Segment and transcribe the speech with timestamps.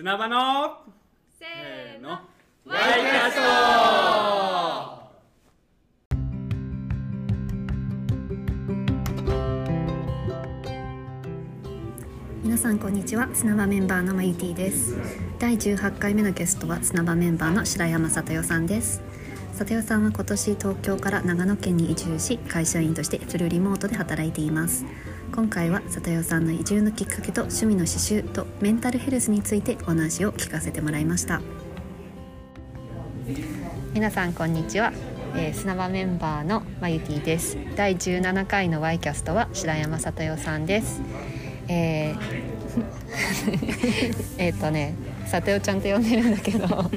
[0.00, 0.78] 砂場の
[1.40, 2.08] せせーの。
[2.08, 2.20] ーの
[2.66, 3.40] ワイキャスト。
[12.44, 13.28] 皆さんこんにちは。
[13.34, 14.96] 砂場メンバーのまゆティです。
[15.40, 19.00] 第18回目のゲストは砂場メンバーの白山里代さんです
[19.58, 24.84] 里代さんは今年東京から長野県に移住し会社員としてフルリモートで働いています。
[25.34, 31.40] 今回は里代さんの移住のきっかけと趣味の刺繍とメンタルヘルスについてお話を聞かせてもらいました。
[33.94, 34.92] 皆さんこんにちは、
[35.34, 37.58] えー、砂場メンバーのまゆティです。
[37.74, 41.02] 第17回のワイキャストは白山里代さんです。
[41.66, 42.57] えー
[44.38, 44.94] えっとね
[45.26, 46.66] さておちゃんと呼んでるんだけど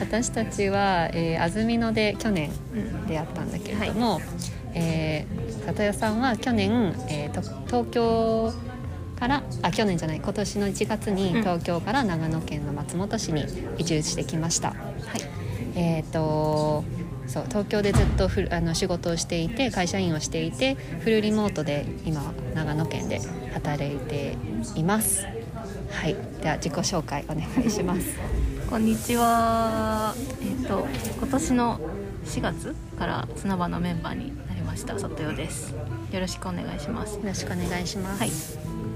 [0.00, 2.50] 私たちは、えー、安曇野で去年
[3.08, 4.20] 出会ったんだけれども、
[4.74, 8.52] えー、里代さんは去年、えーと、東京
[9.18, 13.46] からあ去年じゃない今年の1月に東京から長野県の松本市に
[13.78, 14.68] 移住してきました。
[14.68, 14.78] はい。
[15.74, 16.84] えーと
[17.28, 23.20] そう東京でずっとフあの仕事をしていて会社員をしていてフルリモートで今長野県で
[23.52, 24.36] 働いて
[24.74, 25.26] います
[25.90, 26.16] はい。
[26.42, 28.18] では自己紹介お願いします。
[28.68, 30.14] こんにちは。
[30.42, 30.86] えっ、と
[31.18, 31.80] 今年の
[32.24, 35.74] 4月から砂場のメンバーになりました里代です。
[36.12, 37.16] よろしくお願いします。
[37.16, 38.20] よろしくお願いします。
[38.20, 38.30] はい。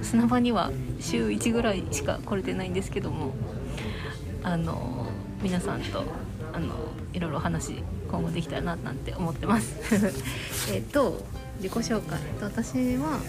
[0.02, 0.70] 砂場には
[1.00, 3.34] 週1ぐらいしか来れてないんですけども
[4.42, 5.06] あの
[5.42, 6.04] 皆さんと
[6.52, 6.74] あの
[7.12, 9.76] いろいろ話今後できたらななんて思ってます。
[10.72, 11.24] えっと
[11.56, 12.18] 自己紹介。
[12.40, 13.20] 私は、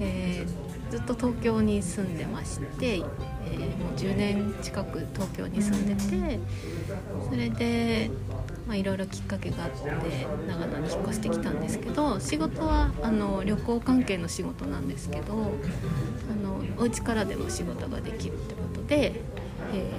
[0.00, 3.02] えー、ずっと東京に住んでまして、えー、
[3.76, 6.38] もう10年近く東京に住んでて
[7.28, 8.10] それで
[8.66, 9.78] まあ、いろいろきっかけがあって
[10.48, 19.20] 長野に引っ越してきたんですけど仕事はあの旅行関係の仕事なんですけどあのお家からでも仕事ができるってことで、
[19.72, 19.92] え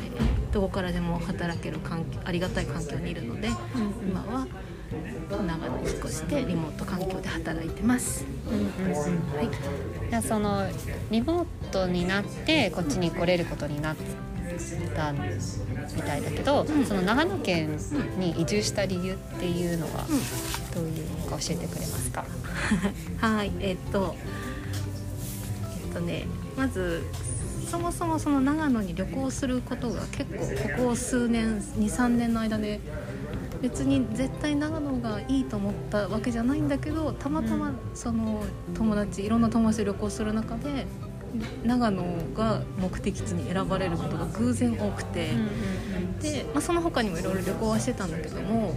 [0.51, 4.47] ー、どこからでも働ける環境ありがたい環境にいるので、今は
[5.29, 8.25] 長野に引っ越してリモート環境で働いてます。
[8.47, 10.67] はい、じゃあその
[11.11, 13.95] リモートになってこっちに来れることになっ
[14.95, 16.85] たみたいだけど、ん。
[16.85, 17.77] その長野県
[18.17, 20.05] に移住した理由っていうのは
[20.73, 22.25] どういうのか教えてくれますか、
[23.19, 24.15] はい、えっと、
[25.85, 26.25] えっとね、
[26.55, 27.03] まず。
[27.69, 30.45] そもそもその長野に旅行することが結構
[30.77, 32.79] ここ数年23年の間で
[33.61, 38.43] 別に絶対長野がいいと思ったわけじゃないんだけどたまたまその
[38.75, 40.85] 友達いろんな友達と旅行する中で
[41.63, 42.03] 長野
[42.35, 45.31] が目的地に選ばれることが偶然多くて、
[46.21, 48.73] で、まあ、その他にもいろいろ旅行はしてたんだけども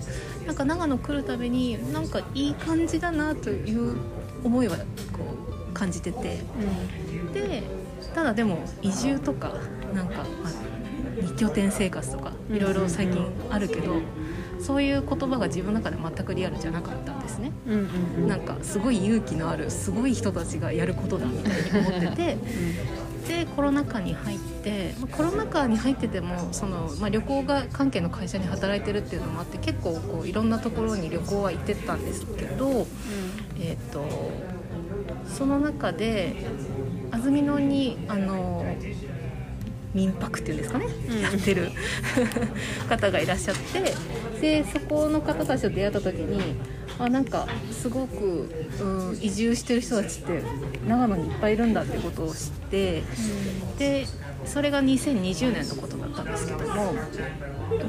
[0.47, 3.97] なんか長野来るたびになんかいい感じだなという
[4.43, 4.83] 思いはこ
[5.71, 6.39] う感じてて。
[7.33, 7.63] で
[8.15, 9.55] ただでも移住とか
[9.95, 10.53] なんか、まあ、
[11.23, 14.01] 二拠点生活とかいろいろ最近あるけど、
[14.63, 17.53] そういう言葉が自分の中で全くリアルじゃなかったんですね。
[17.67, 17.89] うん
[18.21, 22.37] うんなんかすごい勇気のあるすごい人たちがやることだみたいに思ってて。
[23.29, 32.87] でコロナ禍に入って、まあ、コロナ禍に入っててもその、まあ、旅行が関係の会社に働いてるっていうのもあって結構こういろんなところに旅行は行ってたんですけど、
[33.61, 34.05] えー、と
[35.29, 36.35] その中で
[37.13, 38.65] 安曇野にあの
[39.95, 41.21] 民泊っていうんですかね、ん。
[41.21, 41.71] やってる。
[42.89, 43.95] 方がいらっしゃって。
[44.41, 46.57] でそこの方たちと出会った時に
[46.99, 50.43] あなんかすごく、うん、移住してる人たちって
[50.87, 53.03] 長野にいっぱいいるんだってことを知って
[53.79, 54.07] で
[54.45, 56.95] それが2020年のことだったんですけども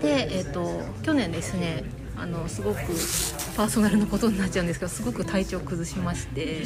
[0.01, 1.83] で、えー、と去年ですね
[2.17, 2.77] あのすごく
[3.55, 6.63] パーソナルなことになっちゃうんですけどすごく体調を崩しまして、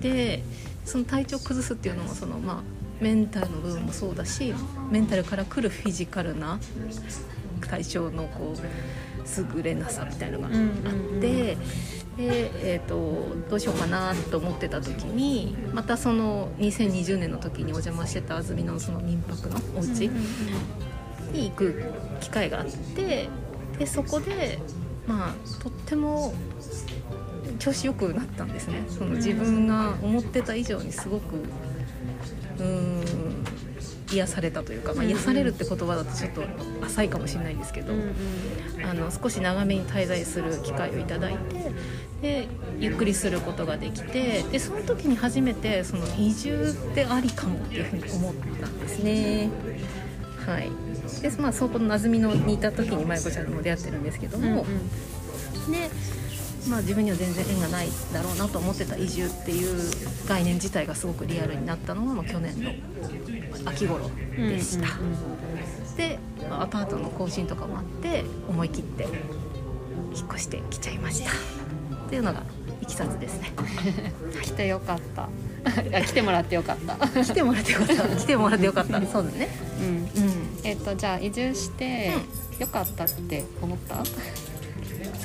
[0.00, 0.42] で
[0.86, 2.62] その体調を崩すっていうのもその、まあ、
[3.00, 4.54] メンタルの部分もそうだし
[4.90, 6.58] メンタルから来るフィジカルな
[7.60, 10.58] 体調のこう優れなさみたいのがあって。
[10.58, 20.10] うんうんうんでえー、とどうしようかなと思ってた時にまたその2020年の時にお邪魔してた安曇野のその民泊のお家
[21.32, 21.84] に行く
[22.20, 23.28] 機会があって
[23.78, 24.58] でそこで
[25.06, 26.34] まあとっても
[27.60, 31.36] 調子よくなったんですねその自分が思ってた以上にすごく
[34.10, 36.42] 癒されたというか、まあ、癒されるって言葉だとちょっと
[36.86, 37.92] 浅いかもしれないんですけど、
[38.84, 41.72] あの少し長めに滞在する機会をいただいて
[42.22, 42.48] で
[42.80, 49.50] ゆっくりすることができてでその時に初めてその移住ってありかもっていうふうに思ったんですね。
[50.46, 50.70] はい。
[51.22, 54.64] でまあ、そこの安曇野にいた時に舞子ちゃんにも出会ってるんですけども、
[55.70, 55.90] で
[56.68, 59.90] まあ、自分には全然縁がないだろうなと思ってた移住っていう
[60.28, 62.70] 概念自体がすごくリアルになったのは、まあ、去年の
[63.64, 64.86] 秋頃でした。
[65.96, 66.18] で
[66.48, 69.04] まあアパートの更新とかもあって思い切って
[70.14, 71.30] 引っ越してきちゃいました。
[71.30, 72.42] っていうのが
[72.80, 73.52] いきさつですね。
[74.42, 75.28] 来てよかった。
[75.98, 77.08] あ来てもらってよかった。
[77.24, 78.08] 来てもらってよかった。
[78.16, 79.00] 来てもらってよかった。
[79.06, 79.48] そうだね。
[79.80, 79.86] うん。
[79.86, 80.32] うん。
[80.62, 82.12] えっ、とじゃあ移住して
[82.58, 83.96] よかったって思った？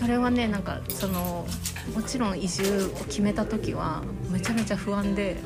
[0.03, 1.47] それはねなんかその
[1.95, 5.37] もちろん移住を決めた時はめちゃめちゃ不安で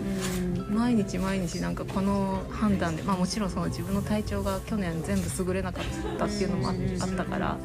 [0.42, 0.58] うん。
[0.76, 7.58] 毎日毎日なんかこの判断で、まあ、もちろんその自分の体調が去年全部優れなかったっていうのもああったから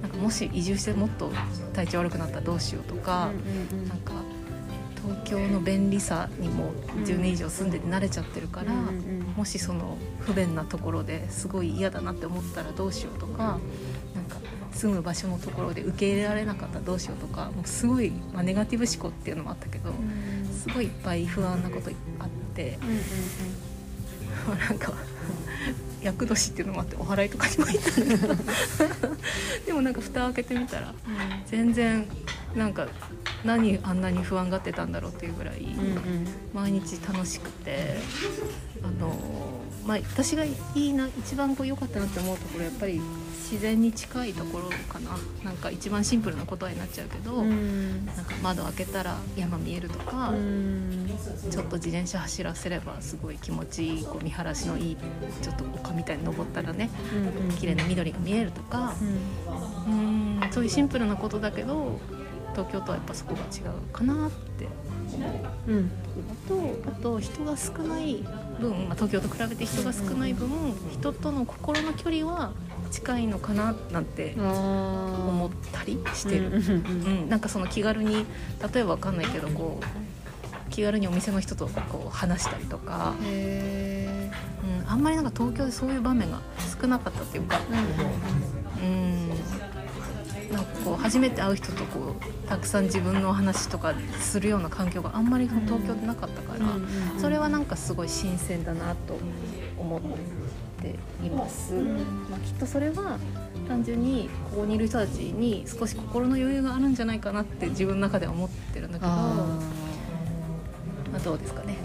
[0.00, 1.30] なんかもし移住してもっと
[1.74, 3.30] 体調悪くなったらどうしようとか、
[3.88, 4.12] なんか
[5.02, 6.72] 東京の便利さにも
[7.04, 8.72] 10年以上住んでて慣れちゃってるから、
[9.36, 13.58] もしその不便なところですごい嫌だなって思ったらどうしようとか
[14.14, 14.36] なんか
[14.76, 19.90] 住む場所のところで受け入れられなかったらどうしようとかもうすごい、まあ、ネガティブ思考っていうのもあったけど、
[20.52, 22.78] すごいいっぱい不安なことあって
[24.68, 24.92] なんか
[26.02, 28.34] 厄年っていうのもあってお祓いとかにも行ったんだけど。
[29.66, 30.94] でもなんか蓋を開けてみたら
[31.46, 32.06] 全然
[32.54, 32.86] なんか
[33.44, 35.60] 何あんなに不安がってたんだろうっていうぐらい。
[35.60, 36.26] うんうん。
[36.54, 37.96] 毎日楽しくて
[38.82, 39.14] あの、
[39.86, 43.00] まあ、私がいいな一番こう良かったなって思うところやっぱり
[43.48, 45.10] 自然に近いところかな。
[45.44, 48.04] なんか一番シンプルな答えになっちゃうけど、うん。
[48.04, 51.08] なんか窓開けたら山見えるとか、うん。
[51.48, 54.96] ちょっと自転車走らせればすごい気持ちいいこう見晴らしのいい
[55.42, 56.90] ちょっと丘みたいに登ったらね
[57.48, 58.94] うん綺麗な緑が見えるとか。
[59.86, 60.40] うん。
[60.40, 60.52] うん。
[60.52, 62.00] そういうシンプルなことだけど
[62.52, 64.66] 東京とはやっぱそこが違うかなって。
[65.68, 65.90] うん。
[66.18, 68.24] あとあと人が少ない
[68.60, 70.48] 分、まあ、東京と比べて人が少ない分
[70.90, 72.52] 人との心の距離は
[72.90, 78.26] 近いのかななんて思思ったりしてる、うんなんかその気軽に
[78.72, 84.30] 例えばわかんないけどこう気軽にお店の人とこう話したりとか、へ
[84.84, 86.40] うん、あんまりなんか東京でそういう場面が
[86.80, 89.28] 少なかったっていうか、ーうん。
[90.52, 96.66] なんかこう初めて会う人とこうたくさん自分の話とかするような環境があんまり東京でなかったから、
[97.20, 99.18] それはなんかすごい新鮮だなと
[99.78, 100.08] 思って
[101.24, 103.18] います、まあ、きっとそれは
[103.68, 109.58] 単純にここにいる人たちに少し心の余裕があるんじゃないかなって自分の中では思ってるんだけどあ
[111.16, 111.76] まあ、どうですかね。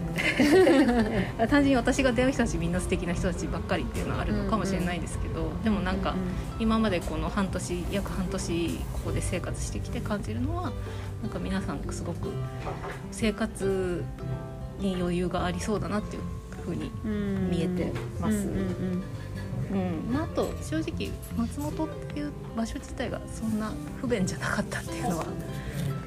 [1.47, 6.15] 単純に私が出会う人たちみんな素敵な人たちばっかりっていうのはあるのかもしれないですけど、でもなんか
[6.59, 10.73] 今までこの半年約半年ここで生活してきて感じるのは
[11.21, 12.29] なんか皆さんすごく
[13.11, 14.03] 生活
[14.79, 16.23] に余裕がありそうだなっていう
[16.61, 17.49] ふうに、うん。
[17.49, 18.37] 見えてます。
[18.37, 19.03] うんうん
[19.71, 19.75] う
[20.09, 20.13] ん。
[20.13, 23.71] まあ、あと正直松本っていう場所自体がそんな
[24.01, 25.25] 不便じゃなかったっていうのは、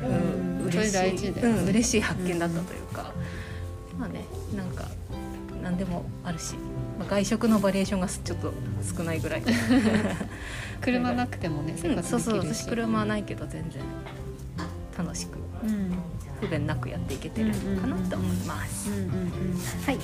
[0.02, 0.70] うん。
[0.70, 0.92] それ嬉しい。
[0.92, 3.12] 大事だよねうん、嬉しい発見だったというか、
[3.98, 4.24] まあね
[4.54, 4.88] なんか
[5.62, 6.54] 何でもあるし、
[6.98, 8.52] まあ、外食のバリエーションがちょっと
[8.96, 9.42] 少ないぐらい、
[10.82, 13.82] 車なくてもね生うん、活そうそう私車はないけど全然
[14.96, 15.94] 楽しくうん。
[16.40, 19.10] 不便なくやっていけてるかなと思います、うんうんうん
[19.86, 19.98] はい、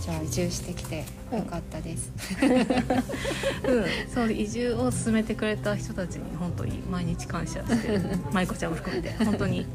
[0.00, 2.12] じゃあ移住してきてよかったです。
[3.66, 3.84] うん、
[4.14, 8.00] そう移住を進めてくれた人たちに本当に毎日感謝してる。
[8.32, 9.12] 舞子ちゃんも含めて。
[9.24, 9.66] 本当に、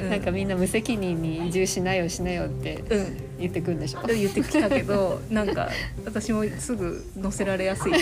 [0.00, 3.16] うなんかみんな無責任に移住しなよしなよってうん。
[3.40, 4.06] 言ってくんでしょ？
[4.06, 5.68] 言ってきたけどなんか
[6.04, 7.92] 私もすぐ乗せられやすい。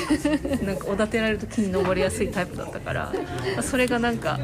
[0.64, 3.12] なんかおだてられる時に登りやすいタイプだったから
[3.62, 4.38] それがなんか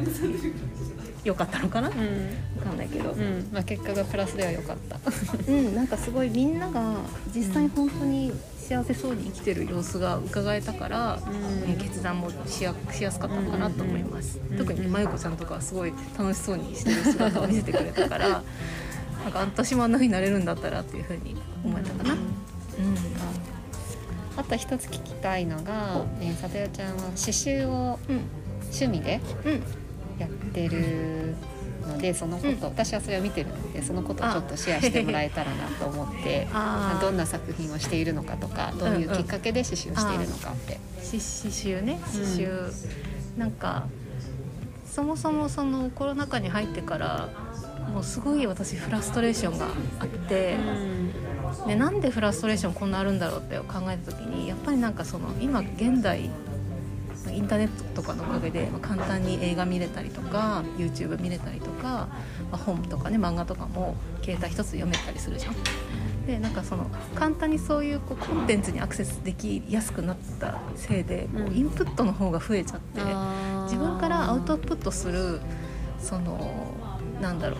[1.27, 1.89] 良かったのかな？
[1.89, 2.61] 分うん。
[2.63, 3.11] かんないけど。
[3.11, 3.49] うん。
[3.51, 4.97] まあ結果がプラスでは良かった。
[5.47, 5.75] うん。
[5.75, 6.95] なんかすごいみんなが
[7.35, 11.71] 実際本当に幸せそうに生きてる様子が伺えたから、うん。
[11.71, 14.57] うん決断もしやしやすかったのかなと思います、うん。
[14.57, 18.29] 特にねまゆこちゃんとかはすごい楽しそうにしてる姿を見せてくれたから
[19.23, 22.19] なんか私もあんな風になれるんだったらっていう風に思えたかな、うん。
[24.37, 28.21] あと一つ聞きたいのが、えー、さとよちゃんは刺繍をうん。
[28.69, 29.63] 趣味でうん
[30.19, 31.35] やってる
[31.87, 32.59] のでそのこと、うん。
[32.61, 36.47] 私はそれを見てるのでそのことをちょっとシェアしてもらえたらなと思って
[37.01, 40.79] どんな作品をしているのかとかどういうきっかけで刺繍をしているのかって。
[41.03, 42.01] し刺繍ねうん。
[42.01, 42.71] 刺繍、
[43.37, 43.87] なんか
[44.85, 47.29] そもそもそのコロナ禍に入ってから
[47.93, 49.67] もうすごい私フラストレーションが
[49.99, 50.57] あって、
[51.67, 56.29] でなんでフラストレーションこんなあるんだろうって考えた時にやっぱりなんかその今現代
[57.37, 62.07] インターネットとかのおかげでまあ簡単に映画見れたりとか YouTube 見れたりとか、
[62.51, 65.55] まあ本とかね漫画とかも携帯一つ読めたりするじゃん。
[66.25, 71.55] でなんかその簡単にそういうこうコンテンツにアクセスできやすくなったせいでこううん。
[71.55, 73.01] インプットの方が増えちゃって、
[73.63, 75.39] 自分からアウトプットする
[75.99, 76.73] その
[77.21, 77.55] なんだろ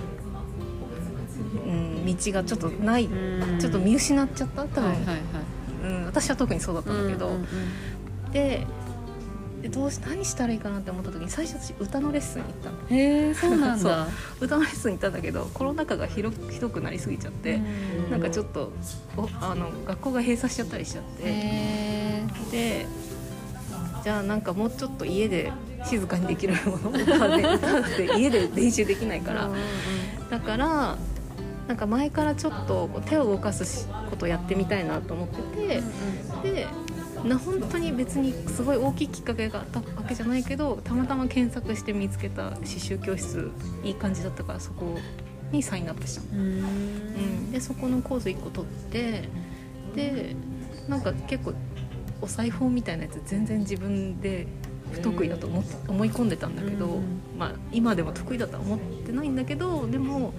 [1.66, 3.60] う、うん、道がちょっとない、うん。
[3.60, 4.66] ちょっと見失っちゃった。
[4.66, 5.18] 多分、はいはいはい。
[5.84, 7.32] うん、私は特にそうだったんだけど、
[8.34, 8.68] で
[9.62, 12.78] でどうし何したらいいかなって思った時に最初私歌のレッスンに行ったの。
[12.90, 14.08] へえそうなんだ。
[14.40, 18.12] 歌のレッスンに行ったんだけどコロナ禍が広ひどくなりすぎちゃって、うん。
[18.12, 18.72] なんかちょっと
[19.18, 22.86] おあの学校が閉鎖しちゃったりしちゃって、へで
[24.04, 25.52] じゃあなんかもうちょっと家で
[25.86, 29.50] 静かにできるもの歌で歌って家で練習できないから、
[30.30, 30.98] だから
[31.68, 35.82] なんか前からちょっと手を動かすしことをやってみたいなと思って
[36.44, 36.68] てで
[37.24, 43.52] な本当に別にすごい大きいきっかけがあったわけじゃないけどたまたま検索して見つけた刺繍教室
[43.84, 44.98] いい感じだったからそこ
[45.52, 46.36] にサインアップした。
[46.36, 46.42] の。
[46.42, 46.50] うん。
[46.50, 49.30] うん、でそこのコース1個取って
[49.96, 50.36] で
[50.88, 51.54] なんか結構
[52.22, 54.48] お裁縫みたいなやつ全然自分で
[54.92, 57.22] 不得意だと思って思い込んでたんだけど、うん。
[57.38, 60.34] まあ、今でも得意だとは思ってないんだけどでも、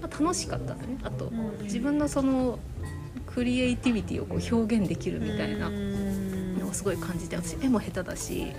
[0.00, 0.98] まあ、楽しかったね。
[1.02, 1.64] あとうん。
[1.64, 2.58] 自分のその
[3.26, 5.70] クリエイティビティをこう表現できるみたいな
[6.72, 8.52] をすごい感じて私絵も下手だし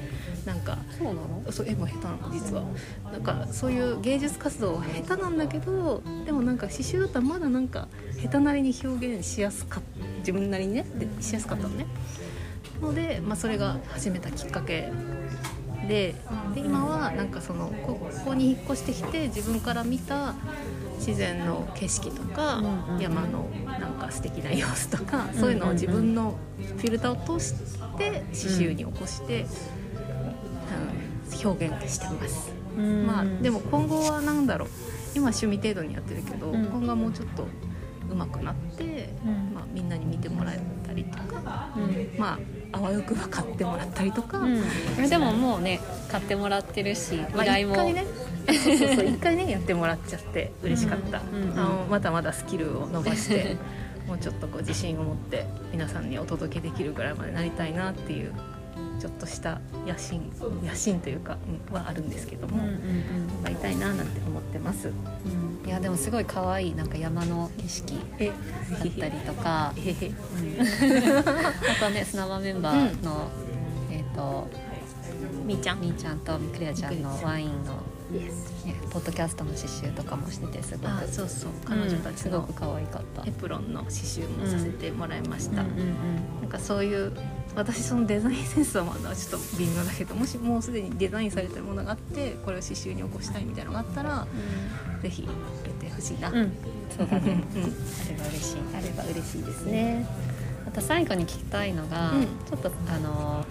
[0.46, 1.52] なんかそうなの？
[1.52, 2.64] そう絵も下手なの実は。
[3.12, 7.88] なんかそういう芸術活動は下手なんだけどでもなんか刺繍だったらまだなんか
[8.22, 9.84] 下手なりに表現しやすかっ
[10.20, 11.86] 自分なりにねでしやすかったのね。
[12.82, 14.92] ので、まあ、それが始めたきっかけ。
[15.88, 16.16] で
[16.56, 20.34] で今はなんかそのこここに引っ越してきて自分から見た
[21.06, 27.54] 自然の景色とか、うんうん山のなんか素敵な様子とか、そういうのを自分のフィルターを通し
[27.98, 29.48] て刺繍に起こして、うん
[31.44, 34.70] 表現してます、うんまあでも今後は何だろう。
[35.16, 36.66] 今趣味程度にやってるけど、うん。
[36.66, 37.48] 今後はもうちょっと
[38.10, 39.54] 上手くなって、うん。
[39.54, 42.16] まあ、みんなに見てもらえたりとか、うん。
[42.18, 42.40] まあ
[42.74, 45.80] あわよくば買ってもらったりとか、うん、でももうね
[46.10, 48.04] 買ってもらってるしまあ、依頼も、ね
[48.48, 53.58] そうそうそう一回ねやってもらっちゃって嬉しかった、うんうんあのまだまだスキルを伸ばして
[54.08, 58.34] もうちょっとこう自信を持って皆さんにお届けできるぐらいまでなりたいなっていう
[59.00, 60.32] ちょっとした野心
[60.64, 61.38] 野心というか、
[61.70, 64.88] うんはあるんですけども、うんうんなりたいななんて思ってます。
[64.88, 64.94] うん。
[65.62, 69.74] うん、いやでもすごい可愛いなんか山の景色えだったりとか。
[69.76, 69.76] あ
[71.80, 73.30] とね砂場メンバーの、
[73.92, 74.48] えっ、と
[75.46, 75.82] みーちゃん。
[75.82, 77.84] みーちゃんとクレアちゃんのワインの、
[78.20, 80.88] ね、ポッドキャストの刺繍とかもしててすごく。
[80.88, 81.52] あそうそう。
[81.66, 83.28] 彼女たちのうんすごく可愛かった。
[83.28, 85.62] エプロンの刺繍もさせてもらいました。
[85.62, 85.96] うんうん
[86.42, 87.12] なんかそういう
[87.56, 94.28] 私そのデザインセンスはまだちょっと微妙だけどもしもうすでにデザインされてるものがあってこれを刺繍に起こしたいみたいなのがあったら
[95.02, 95.28] ぜひ
[95.80, 96.52] 出てほしいな、うん、うん、
[96.96, 97.44] そうだね。
[97.56, 97.62] うん。
[97.62, 98.58] あれば嬉しい。
[98.76, 100.08] あれば嬉しいですね。
[100.68, 102.24] あと最後に聞きたいのが、うん。
[102.26, 103.46] ちょっとあの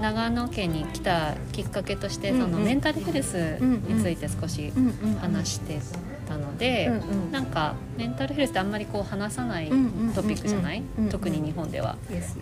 [0.00, 4.72] 長野県に来たきっかけとして、そのメンタルヘルスについて少し
[5.20, 5.80] 話して
[6.28, 9.68] たので、うなんかメンタルヘルスってあんまりこう話さない
[10.14, 11.96] トピックじゃない、特に日本では。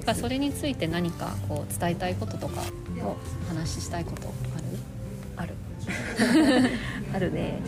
[0.04, 2.60] だそれについて何かこう伝えたいこととか
[3.02, 3.16] を
[3.48, 4.32] 話したいこと
[5.36, 5.54] ある？
[5.86, 6.70] ある。
[7.14, 7.60] あるね。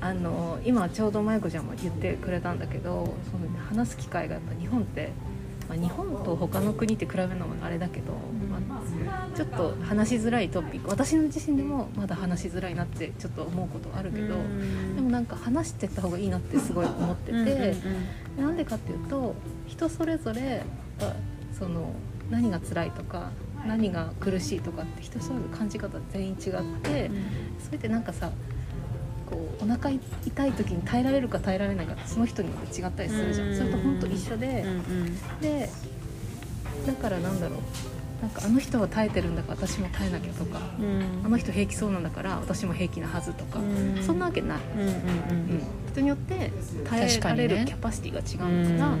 [0.00, 5.10] あの今ちょうど舞子ちゃんも言ってくれたんだけどその話す機会がやっぱ日本って、
[5.68, 8.12] まあ、日本と他の国って比べるのもあれだけど、
[8.48, 8.82] まあ、
[9.38, 10.90] ちょっと話しづらいトピック。
[10.90, 14.34] 私の自身でもまだ話しづらいなってちょっと思うことあるけど、
[14.96, 17.76] でもなんか話してった方がいいなってすごい思ってて、
[18.36, 19.36] なんでかっていうと
[19.68, 20.64] 人それぞれ
[20.98, 21.14] が
[21.56, 21.92] その
[22.30, 23.30] 何が辛いとか
[23.64, 27.08] 何が苦しいとかって人それぞれ感じ方全員違って、
[27.64, 28.32] それってなんかさ
[29.30, 34.66] こうお腹痛い時に耐えられるか耐えられないかってその人によって違ったりするじゃん、うんそれと本当一緒で、
[35.40, 35.70] で
[36.84, 37.60] だからなんだろう
[38.20, 41.22] なんかあの人は耐えてるんだから私も耐えなきゃとかうん。
[41.24, 44.02] あの人平気そうなんだから私も平気なはずとか、うん。
[44.02, 46.50] そんなわけない、うんうんうん、人によって
[46.84, 48.34] 耐えられるキャパシティが違
[48.74, 48.96] うから、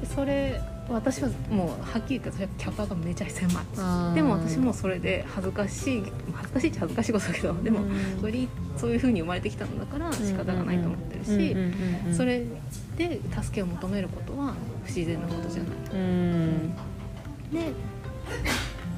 [0.00, 3.64] でそれ私はもうはっきり言って私はキャパがめちゃ狭い。
[3.76, 6.02] うんでも私もそれで恥ずかしい
[6.32, 11.56] 恥ずかしいっちゃ恥ずかしいことだけどでもうんそれにそういうふうに生まれてきたのだから仕方がないと思ってるし、
[12.16, 12.44] それ
[12.96, 15.72] で助けを求めることは不自然なことじゃない。
[15.92, 16.70] うん。
[17.52, 17.72] で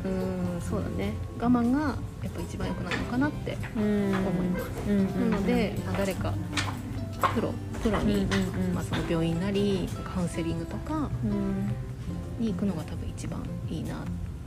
[0.04, 1.12] うーんそうだね。
[1.38, 4.66] 我慢がやっぱ一番良くないのかなってうん思います。
[4.88, 6.34] うんなので、まあ、誰か
[7.34, 8.26] プロプロに、
[8.74, 11.70] まあ、その病院なりカウンセリングとかうん。
[12.40, 13.94] に行くのが多分一番いいな、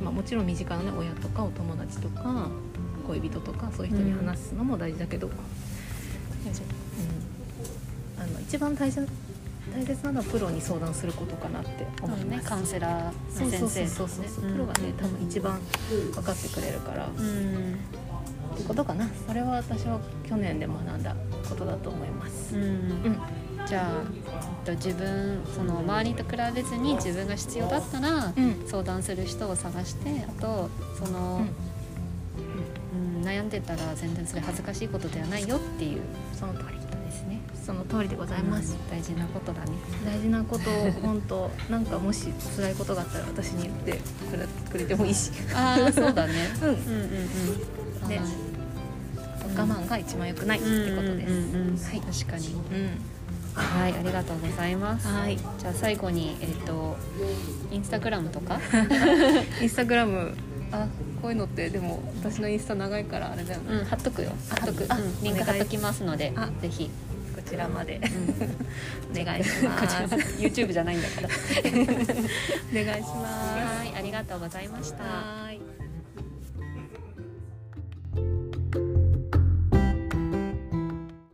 [0.03, 2.49] まあ、もちろん身近な、ね、親とかお友達とか
[3.07, 5.33] 恋人とかそういう人に話すのも大事だけど、うん。
[8.21, 9.07] あの一番大切
[9.77, 12.41] 大切なのはプロに相談することかなって思います。
[12.41, 14.49] ねカウンセラーそうそうの先生そうそうそう、う。
[14.49, 15.59] んプロがね多分一番
[16.15, 17.75] 分かってくれるから、うん。
[18.55, 19.07] ってことかな。
[19.27, 21.15] それは私は去年で学んだ
[21.47, 22.55] ことだと思います。
[22.55, 22.61] うん。
[22.63, 23.19] うん。
[23.67, 23.91] じゃあ
[24.65, 28.63] えっと自分その周りと比べずに自分が必要だったらうん。
[28.65, 31.49] 相談する人を探してあとその、うん
[33.23, 36.01] 悩んでたら全然それ恥ずかしいことではないよっていう。
[36.33, 36.86] その通り。
[37.67, 39.71] その通りでございます、大事なことだね。
[40.05, 43.91] 大事なことを本当なんかもし辛いことがあったら私に言って
[44.31, 46.33] くれくれてもいいしああそうだね。
[46.63, 46.77] うんうんうん
[48.03, 48.07] うん。
[48.07, 48.25] ねはい
[49.57, 52.53] 我慢が一番良くないってことです、うんうんうんはい確かに。
[52.53, 53.17] うん
[53.53, 55.07] はい、ありがとうございます。
[55.09, 56.95] はいじゃあ最後にえっ、と
[57.69, 58.61] インスタグラムとか？
[59.61, 60.33] インスタグラム
[60.71, 60.87] あ
[61.21, 64.31] こういうのってでも私のインスタ長いからあれだよね、うん貼っとくよ。
[64.47, 64.85] 貼っとく。
[64.87, 66.89] あうんリンク貼っときますのであぜひ。
[67.47, 71.29] こちらまでうんお願いしこます YouTube じゃないんだから。
[71.31, 75.46] お願いしますはい、ありがとうございました。